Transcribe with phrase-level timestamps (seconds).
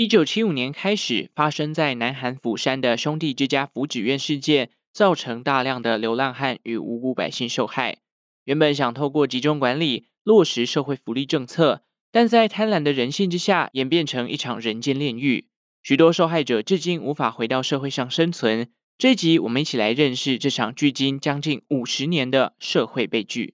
[0.00, 7.98] 一九七五年开始，发生在南韩釜山的兄弟之家福祉院事件，造成大量的流浪汉与无辜百姓受害。
[8.44, 15.48] 原本想透过集中管理落实社会福利政策，但在贪婪的人性之下，演变成一场人间炼狱。
[15.82, 18.70] 许多受害者至今无法回到社会上生存。
[18.96, 23.52] 这一集，我们一起来认识这场距今将近五十年的社会悲剧。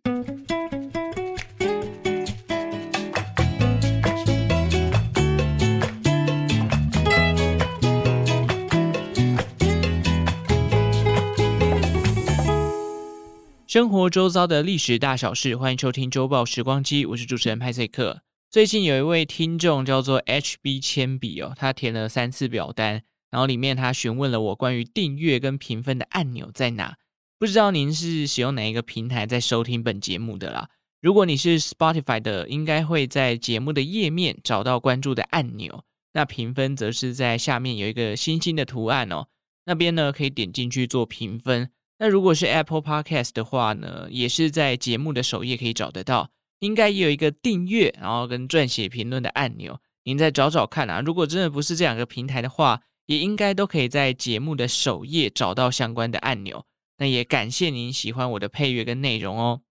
[13.76, 18.22] 生活周遭的历史大小事，欢迎收听周报时光机，我是主持人派翠克。
[18.50, 26.96] 最近有一位听众叫做 HB 铅笔哦，他填了三次表单，然后里面他询问了我关于订阅跟评分的按钮在哪。
[27.38, 30.70] 不知道您是使用哪一个平台在收听本节目的啦？
[31.02, 35.84] 如果你是 Spotify 的，应该会在节目的页面找到关注的按钮。
[36.14, 39.26] 那评分则是在下面有一个星星的图案哦，
[39.66, 41.68] 那边呢可以点进去做评分。
[41.98, 51.00] 那如果是 Apple Podcast 的话呢，也是在节目的首页可以找得到，应该也有一个订阅，然后跟撰写评论的按钮，您再找找看啊。
[51.00, 56.66] 如果真的不是这两个平台的话，也应该都可以在节目的首页找到相关的按钮。
[56.98, 59.62] 那也感谢您喜欢我的配乐跟内容哦。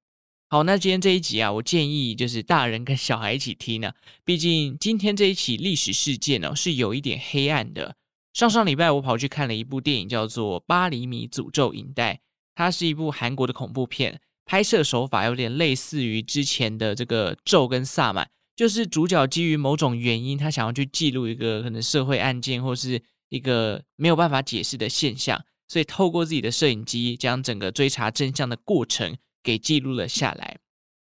[0.47, 7.95] 好，那今天这一集啊，我建议就是大人跟小孩一起听呢，毕竟今天这一起历史事件呢，是有一点黑暗的。
[8.35, 12.13] 上上礼拜我跑去看了一部电影，叫做《八厘米诅咒影带》，
[12.53, 30.57] 它是一部韩国的恐怖片，拍摄手法有点类似于之前的这个《咒》跟《萨满》，就是主角基于某种原因，他想要去记录一个可能社会案件或是一个没有办法解释的现象，所以透过自己的摄影机，将整个追查真相的过程给记录了下来。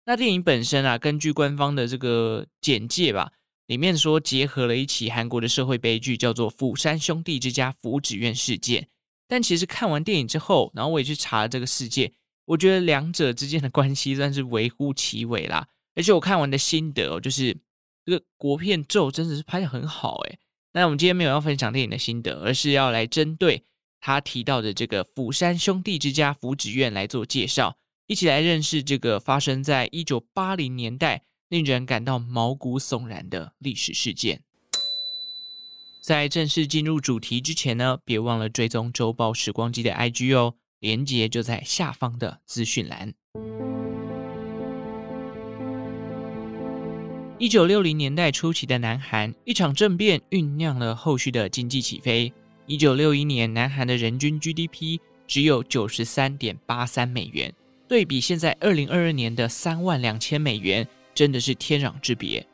[0.06, 3.34] 那电影本身啊，根据官方的这个简介吧。
[3.68, 8.88] 里面说结合了一起韩国的社会悲剧，叫做釜山兄弟之家福祉院事件。
[9.28, 12.14] 但其实看完电影之后，然后我也去查了这个事件，
[12.46, 15.68] 我觉得两者之间的关系算是微乎其微啦。
[15.96, 17.54] 而且我看完的心得哦，就是
[18.06, 20.40] 这个国片咒真的是拍得很好诶。
[20.72, 23.66] 那我们今天没有要分享电影的心得，而是要来针对
[24.00, 31.24] 他提到的这个釜山兄弟之家福祉院来做介绍，一起来认识这个发生在一九八零年代。
[31.50, 34.42] 令人感到毛骨悚然的历史事件。
[36.02, 43.14] 在正式进入主题之前呢，别忘了追踪周报时光机的 IG 哦，连接就在下方的资讯栏。
[47.40, 52.34] 一九六零年代初期的南韩，一场政变酝酿了后续的经济起飞。
[52.66, 57.54] 一九六一年，南韩的人均 GDP 只有九十三点八三美元，
[57.88, 60.88] 对比现在二零二二年的三万两千美元。
[61.18, 62.46] 真的是天壤之别。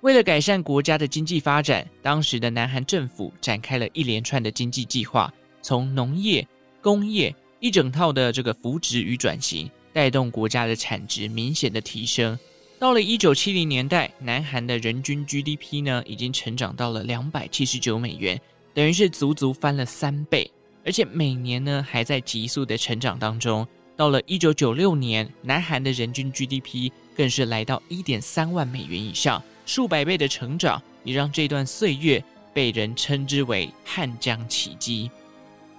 [0.00, 6.44] 为了改善国家的经济发展，当时的南韩政府展开了一连串的经济计划，从农业、
[6.82, 12.36] 工业一整套的这个扶植与转型，带动国家的产值明显的提升。
[12.76, 18.40] 到了一九七零年代，南韩的人均 GDP 呢，已经成长到了两百七十九美元，
[18.74, 20.50] 等于是足足翻了三倍，
[20.84, 23.64] 而且每年呢还在急速的成长当中。
[23.96, 32.22] 到了一九九六年，南韩的人均 GDP 更是来到一点三万美元以上，数百倍的成长，也让这段岁月
[32.54, 35.10] 被人称之为汉江奇迹。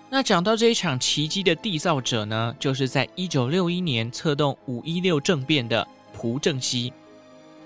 [0.10, 6.92] 那讲到这一场奇迹的缔造者呢，就是在一九六一年策动五一六政变的朴正熙。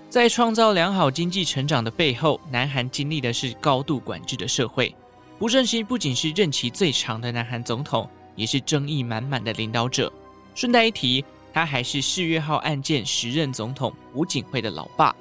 [0.08, 4.94] 在创造良好经济成长的背后，南韩经历的是高度管制的社会。
[5.40, 10.12] 朴正熙不仅是任期最长的南韩总统，也是争议满满的领导者。
[10.54, 11.24] 顺带一提，
[11.54, 15.14] 他还是世越号案件时任总统朴槿惠的老爸。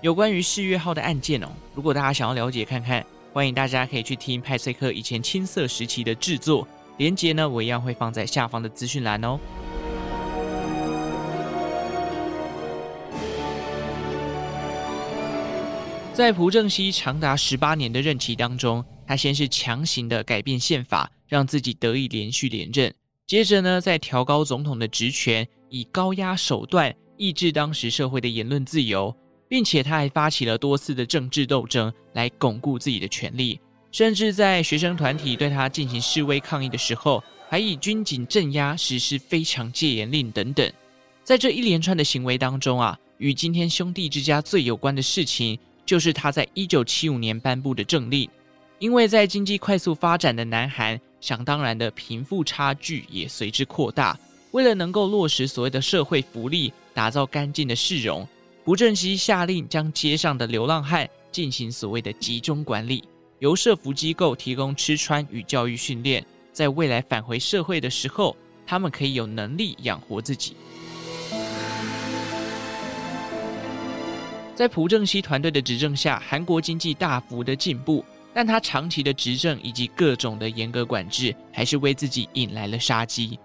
[0.00, 6.66] 有关于世越号的案件哦，如果大家想要了解看看，欢迎大家可以去听派翠克以前青涩时期的制作，
[6.98, 9.40] 连结呢我一样会放在下方的资讯栏哦。
[16.12, 22.94] 在朴正熙长达十八年的任期当中，他先是强行的改变宪法，让自己得以连续连任。
[23.26, 29.12] 接着呢，再调高总统的职权，以高压手段抑制当时社会的言论自由，
[29.48, 33.58] 并且他还发起了多次的政治斗争来巩固自己的权力，
[33.90, 40.72] 甚至在学生团体对他进行示威抗议的时候，还以军警镇压、实施非常戒严令等等。
[41.24, 48.30] 在这一连串的行为当中啊，与今天兄弟之家最有关的事情，就是他在一九七五年颁布的政令，
[48.78, 51.00] 因为在经济快速发展的南韩。
[51.20, 54.16] 想当然的，贫富差距也随之扩大。
[54.54, 58.24] 为了能够落实所谓的社会福利，打造干净的市容，
[58.64, 63.02] 朴正熙下令将街上的流浪汉进行所谓的集中管理，
[63.40, 70.54] 由社福机构提供吃穿与教育训练，在未来返回社会的时候，他们可以有能力养活自己。
[74.54, 83.36] 在朴正熙团队的执政下，韩国经济大幅的进步，但他长期的执政以及各种的严格管制，还是为自己引来了杀机。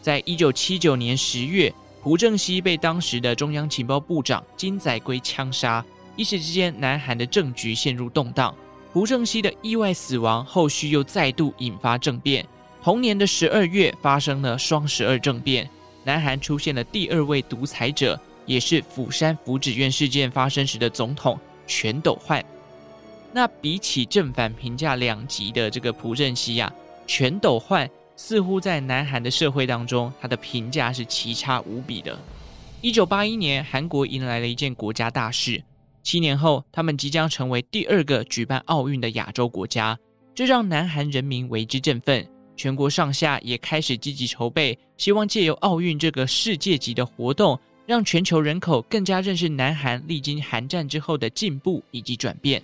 [0.00, 5.84] 在一九七九年十月，朴正熙被当时的中央情报部长金载圭枪杀，
[6.16, 8.54] 一时之间，南韩的政局陷入动荡。
[8.92, 12.44] 朴正熙的意外死亡，后续又再度引发政变。
[12.82, 15.68] 同年的十二月，发生了双十二政变。
[16.02, 22.42] 南韩出现了第二位独裁者，也是釜山福祉院事件发生时的总统全斗焕。
[23.32, 26.72] 那比起正反评价两极的这个朴正熙呀，
[27.06, 27.88] 全斗焕
[28.22, 32.16] 似乎在南韩的社会当中，他的评价是奇差无比的。
[32.82, 35.60] 一九八一年，韩国迎来了一件国家大事，
[36.02, 39.98] 七年后，他们即将成为第二个举办奥运的亚洲国家，
[40.34, 42.24] 这让南韩人民为之振奋。
[42.58, 52.62] 全国上下也开始积极筹备，希望借由奥运这个世界级的活动，让全球人口更加认识南韩历经韩战之后的进步以及转变。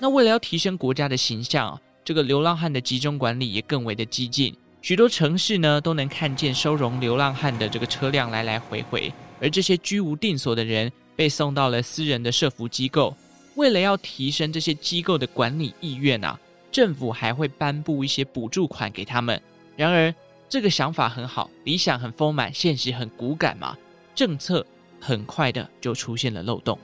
[0.00, 13.12] 那为了要提升国家的形象，这个流浪汉的集中管理也更为的激进，许多城市呢都能看见收容流浪汉的这个车辆来来回回，而这些居无定所的人被送到了私人的社服机构。
[13.56, 16.38] 为了要提升这些机构的管理意愿啊。
[16.70, 19.40] 政府还会颁布一些补助款给他们。
[19.76, 20.14] 然而，
[20.46, 23.74] 这个想法很好，理想很丰满，现实很骨感嘛。
[24.14, 24.64] 政策
[25.00, 26.78] 很快的就出现了漏洞。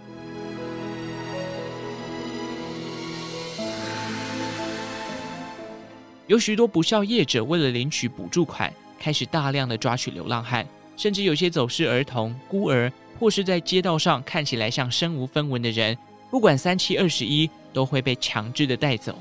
[6.29, 10.67] 有许多不肖业者为了领取补助款，开始大量的抓取流浪汉，
[10.97, 15.97] 甚至有些走失儿童、孤儿，或是在街道上看起来像身无分文的人，
[16.31, 19.15] 不管三七二十一，都会被强制的带走。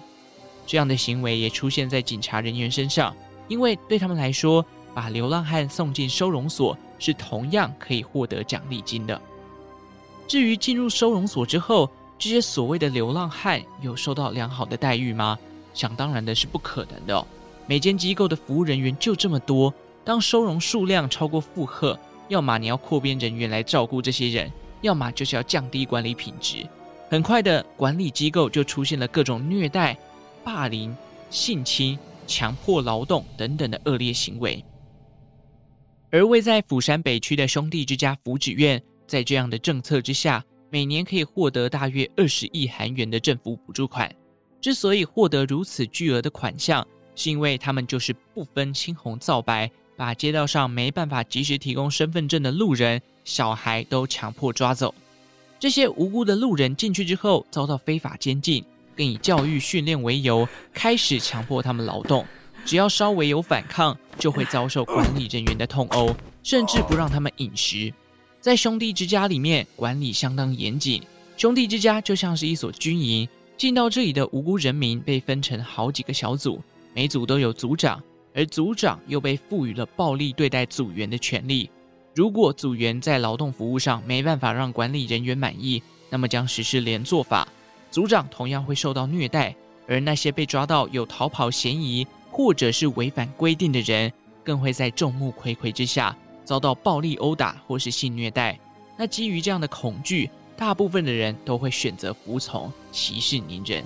[0.68, 3.15] 这样的行为也出现在警察人员身上，
[3.47, 4.63] 因为对他们来说，
[4.94, 9.19] 把流浪汉送进收容所是同样可以获得奖励金的。
[10.27, 15.38] 至于进入收容所之后，这些所谓的流浪汉有受到良好的待遇吗？
[15.73, 17.25] 想当然的是不可能的哦。
[17.68, 19.73] 每间机构的服务人员就这么多，
[20.03, 21.97] 当收容数量超过负荷，
[22.27, 24.51] 要么你要扩编人员来照顾这些人，
[24.81, 26.65] 要么就是要降低管理品质。
[27.09, 29.97] 很快的，管理机构就出现了各种虐待。
[30.44, 30.97] 霸凌、
[31.29, 34.65] 性侵、强迫劳动等等的恶劣行为，
[36.09, 44.12] 而位在釜山北区的兄弟之家福祉院，在这样的政策之下，每年可以获得大约二十亿韩元的政府补助款。
[44.62, 54.94] 之所以获得如此巨额的款项，是因为他们就是不分青红皂白，把街道上没办法及时提供身份证的路人、小孩都强迫抓走。
[55.60, 58.63] 这些无辜的路人进去之后，遭到非法监禁。
[58.94, 62.25] 并以教育训练为由，开始强迫他们劳动。
[62.66, 67.92] 只要稍微有反抗，就会遭受管理人员的痛殴，甚至不让他们饮食。
[68.42, 71.02] 在兄弟之家里面，管理相当严谨。
[71.38, 73.28] 兄弟之家就像是一所军营，
[73.62, 76.60] 进到这里的无辜人民被分成好几个小组，
[76.96, 78.02] 每组都有组长，
[78.34, 81.69] 而组长又被赋予了暴力对待组员的权利。
[82.16, 87.47] 如果组员在劳动服务上没办法让管理人员满意，那么将实施连坐法。
[87.92, 89.56] 组长同样会受到虐待，
[89.88, 94.12] 而那些被抓到有逃跑嫌疑或者是违反规定的人，
[94.44, 98.59] 更会在众目睽睽之下遭到暴力殴打或是性虐待。
[98.97, 100.28] 那基于这样的恐惧，
[100.61, 103.83] 大部分的人都会选择服从，息事宁人。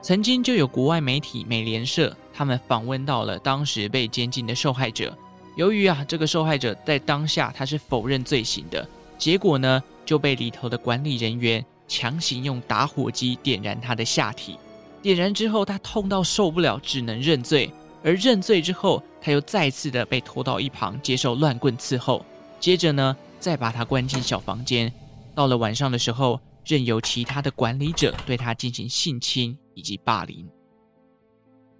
[0.00, 5.14] 曾经就有国外媒体美联社，他们访问到了当时被监禁的受害者。
[5.56, 8.88] 由于啊，这个受害者在当下他是否认罪行的，
[9.18, 14.56] 结果呢就被里头的管理人员强行用打火机点燃他的下体，
[15.02, 17.70] 点燃之后他痛到受不了，只能认罪。
[18.02, 22.22] 而认罪之后，他又再次的被拖到一旁接受乱棍伺候，
[22.60, 24.92] 接着呢再把他关进小房间，
[25.34, 30.46] 到了晚上的时候，任由其他的管理者对他进行性侵以及霸凌。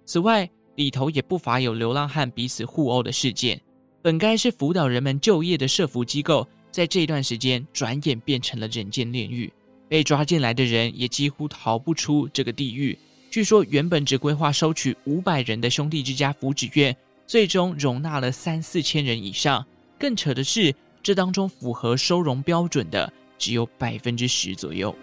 [0.05, 3.61] 此外，里头也不乏有流浪汉彼此互殴的事件。
[4.01, 9.53] 本该是辅导人们就业的社服机构，在这段时间转眼变成了人间炼狱。
[9.87, 12.97] 被抓进来的人也几乎逃不出这个地狱。
[13.29, 16.95] 据说，原本只规划收取五百人的兄弟之家福祉院，
[17.27, 19.65] 最终容纳了三四千人以上。
[19.97, 24.93] 更扯的是，这当中符合收容标准的只有百分之十左右。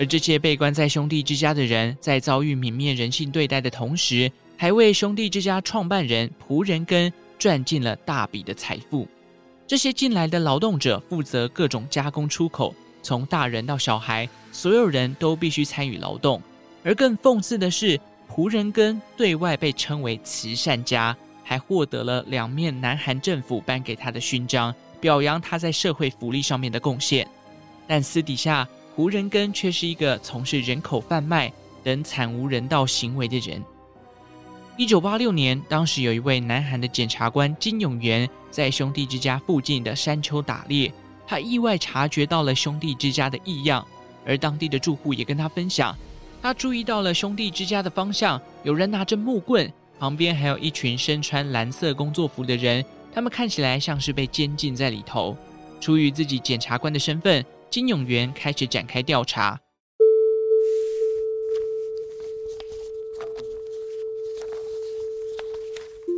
[0.00, 9.08] 而这些被关在兄弟之家的人，在遭遇泯灭人性对待的同时，还为兄弟之家创办人仆人根赚进了大笔的财富。
[9.66, 16.42] 这些进来的劳动者负责各种加工出口，从大人到小孩，所有人都必须参与劳动。
[16.84, 27.26] 而更讽刺的是，胡仁根对外被称为慈善家，还获得了两面南韩政府颁给他的勋章，表扬他在社会福利上面的贡献。
[27.86, 31.52] 但私底下，胡仁根却是一个从事人口贩卖
[31.82, 33.62] 等惨无人道行为的人。
[34.76, 40.92] 一九八六年，当时有一位南韩的检察官金永元在兄弟之家附近的山丘打猎，
[41.28, 43.86] 他意外察觉到了兄弟之家的异样，
[44.24, 45.94] 而当地的住户也跟他分享，
[46.40, 52.82] 他注意到了兄弟之家的方向有人拿着木棍，旁边还有一群身穿蓝色工作服的人，
[53.12, 55.36] 他们看起来像是被监禁在里头。
[55.80, 57.44] 出于自己检察官的身份。
[57.70, 59.60] 金永元开始展开调查，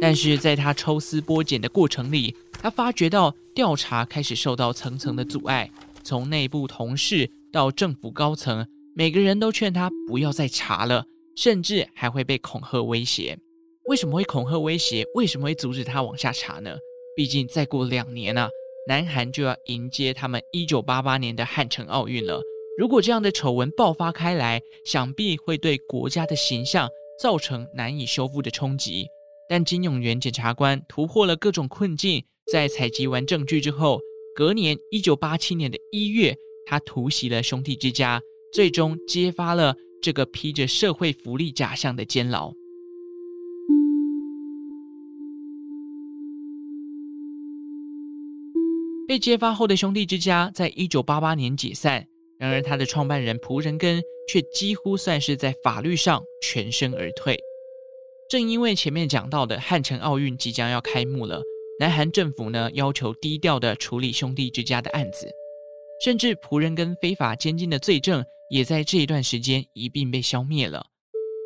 [0.01, 5.71] 但是在他抽丝剥茧的过程里，他发觉到调查开始受到层层的阻碍，
[6.05, 11.03] 从内部同事到政府高层，每个人都劝他不要再查了，
[11.37, 13.39] 甚至还会被恐吓威胁。
[13.89, 15.07] 为什么会恐吓威胁？
[15.15, 16.77] 为什么会阻止他往下查呢？
[17.17, 18.51] 毕竟再过两年啊。
[18.87, 22.43] 南韩就要迎接他们一九八八年的汉城奥运了。
[22.79, 26.89] 如果这样的丑闻爆发开来，想必会对国家的形象
[27.23, 29.07] 造成难以修复的冲击。
[29.49, 34.01] 但金永元检察官突破了各种困境，在采集完证据之后，
[34.35, 38.21] 隔年一九八七年的一月，他突袭了兄弟之家，
[38.53, 42.53] 最终揭发了这个披着社会福利假象的监牢。
[49.07, 52.05] 被揭发后的兄弟之家，在一九八八年解散。
[52.37, 57.39] 然而，他的创办人仆人根却几乎算是在法律上全身而退。
[58.29, 61.43] 正因为前面讲到的汉城奥运即将要开幕了，
[61.81, 65.27] 南韩政府呢要求低调的处理兄弟之家的案子，
[66.05, 70.85] 甚至仆人根非法监禁的罪证也在这一段时间一并被消灭了。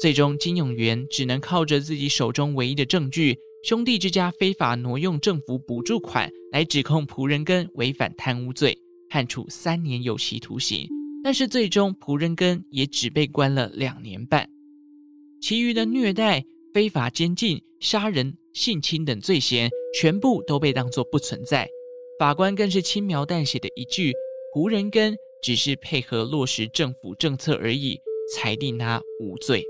[0.02, 3.38] 最终，金永元只能靠着自己手中唯一的证据。
[3.62, 8.76] 兄弟之家非法挪用政府补助款来指控仆人根违反贪污罪，
[9.08, 10.88] 判处三年有期徒刑。
[11.22, 14.50] 但是最终仆人根也只被关了两年半，
[15.40, 21.70] 其余的虐待、非法监禁、杀人、性侵等罪嫌全部都被当作不存在。
[22.18, 24.14] 法官更是轻描淡写的一句
[24.54, 28.00] ：“胡人根只是配合落实政府政策而已”，
[28.32, 29.66] 裁定他无罪。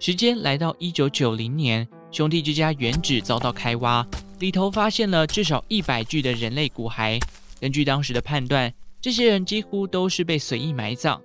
[0.00, 4.06] 时间来到一九九零年，兄弟之家原址遭到开挖，
[4.38, 7.20] 里头发现了至少一百具的人类骨骸。
[7.60, 11.20] 根据当时的判断，这些人几乎都是被随意埋葬。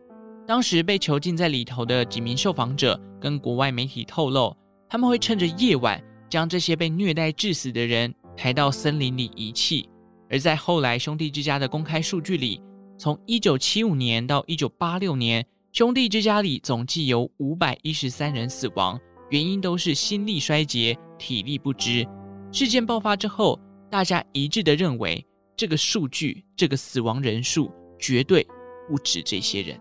[0.48, 4.56] 当时被囚禁在里头的几名受访者跟国外媒体透露，
[4.90, 9.88] 他们会趁着夜晚将这些被虐待致死的人抬到森林里遗弃。
[10.30, 12.60] 而在后来兄弟之家的公开数据里，
[12.98, 15.46] 从一九七五年到一九八六年。
[15.72, 19.00] 兄弟之家里总计有五百一十三人死亡，
[19.32, 22.08] 原因都是心力衰竭、体力不支。
[22.54, 25.26] 事件爆发之后，大家一致的认为，
[25.58, 28.46] 这个数据、这个死亡人数绝对
[28.88, 29.76] 不止这些人。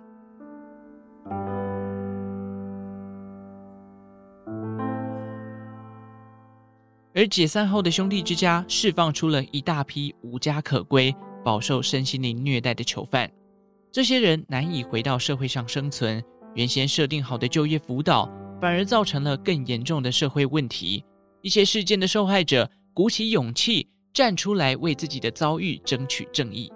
[7.14, 11.14] 而解散后的兄弟之家释放出了一大批无家可归、
[11.44, 13.30] 饱受身心灵虐待的囚犯。
[13.92, 16.24] 这些人难以回到社会上生存，
[16.54, 18.24] 原先设定好的就业辅导
[18.58, 21.04] 反而造成了更严重的社会问题。
[21.42, 26.72] 一些事件的受害者鼓起勇气站出来为自己的遭遇争取正义。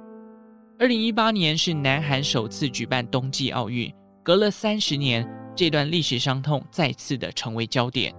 [0.79, 3.93] 二零一八年是南韩首次举办冬季奥运，
[4.23, 8.15] 隔了三十年，这段历史伤痛再次的成为焦点。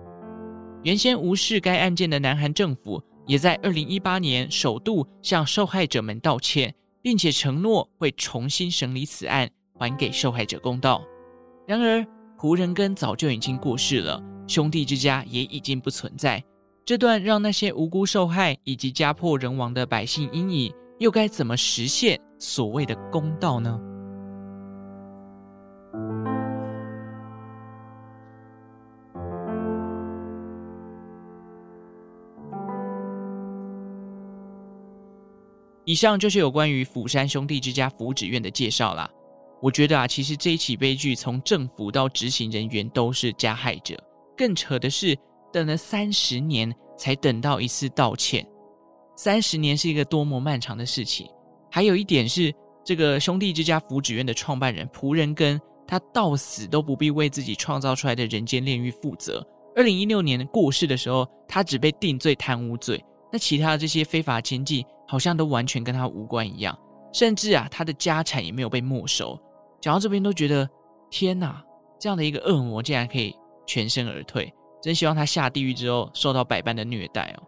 [0.83, 6.73] 原先无视该案件的南韩政府，也在二零一八年首度向受害者们道歉。
[6.99, 9.49] 并且承诺会重新审理此案，
[9.79, 11.01] 还给受害者公道。
[11.65, 12.05] 然而，
[12.39, 16.43] 胡人根早就已经过世了，兄弟之家也已经不存在。
[16.85, 23.79] 这段让那些无辜受害以及家破人亡的百姓阴影，又该怎么实现所谓的公道呢？
[35.85, 39.09] 以上就是有关于釜山兄弟之家福祉院的介绍啦。
[39.61, 43.95] 我觉得啊，其实这一起悲剧从政府到执行人员都是加害者。
[44.37, 45.17] 更扯的是，
[45.51, 48.45] 等了三十年才等到一次道歉。
[49.15, 51.27] 三十年是一个多么漫长的事情。
[51.71, 59.43] 还有一点是，这个兄弟之家福祉院的创办人朴仁根，他到死都不必为自己创造出来的人间炼狱负责。
[59.75, 66.77] 二零一六年过世的时候，他只被定罪贪污罪，那其他的这些非法经济好像都完全跟他无关一样，
[67.11, 69.39] 甚至啊，他的家产也没有被没收。
[69.87, 70.69] 讲到这边都觉得，
[71.09, 71.63] 天哪，
[71.97, 73.33] 这样的一个恶魔竟然可以
[73.65, 77.43] 全身而退，真希望他下地狱之后受到百般的虐待哦。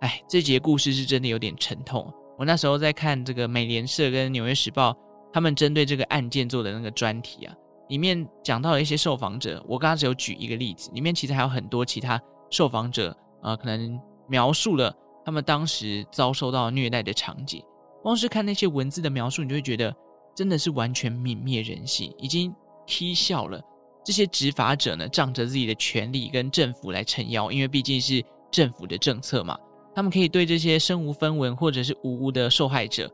[0.00, 2.12] 哎，这节故事是真的有点沉痛。
[2.36, 4.96] 我那时候在看这个美联社跟纽约时报
[5.32, 7.54] 他们针对这个案件做的那个专题啊，
[7.88, 14.92] 里面讲到了一些受访者，我刚刚只有举一个例子，里面其实还有很多其他受访者啊、呃，可能描述了
[15.24, 17.62] 他们当时遭受到虐待的场景。
[18.02, 19.94] 光是看那些文字的描述，你就会觉得。
[20.36, 22.54] 真的是完全泯灭人性，已经
[22.86, 23.60] 踢笑了。
[24.04, 29.58] 这些执法者呢，仗着自己的权力跟政府来撑腰，因为毕竟是政府的政策嘛，
[29.94, 33.10] 他们可以对这些身无分文或者是无辜的受害者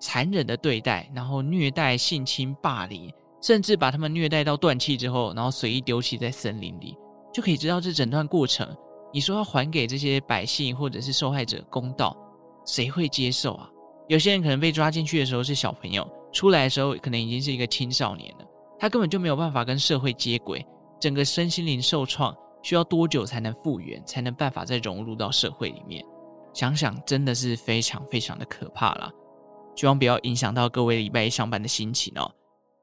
[0.00, 6.94] 残忍的对待，然后虐待、性侵、霸凌，甚至把他们虐待到断气之后，然后随意丢弃在森林里，
[7.32, 8.68] 就可以知道这整段过程。
[9.12, 12.14] 你说要还给这些百姓或者是受害者公道，
[12.66, 13.70] 谁会接受啊？
[14.08, 16.06] 有些人可能被抓进去的时候是小朋友。
[16.34, 18.44] 出来的时候可能已经是一个青少年了，
[18.78, 20.66] 他根本就没有办法跟社会接轨，
[21.00, 26.04] 整个身心灵受创，需要多久才能复原，才能办法再融入到社会里面？
[26.52, 29.10] 想想真的是非常非常的可怕啦。
[29.76, 32.30] 希望不要影响到各位礼拜一上班的心情哦。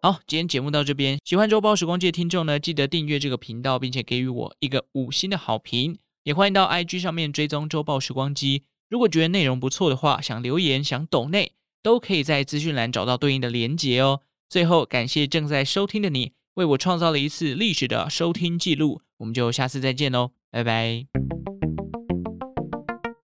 [0.01, 8.63] 好，今天节目到这边，喜欢周报时光机的听众呢，记得订阅这个频道，并且给予我一个五星的好评，也欢迎到 IG 上面追踪周报时光机。
[8.89, 11.53] 如果觉得内容不错的话，想留言想抖内。
[11.81, 14.21] 都可以在资讯栏找到对应的连结哦。
[14.49, 19.01] 最后，感谢正在收听的你，为我创造了一次历史的收听记录。
[19.17, 21.50] 我们就下次再见喽，拜拜。